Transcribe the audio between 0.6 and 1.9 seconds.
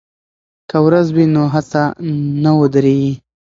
که ورځ وي نو هڅه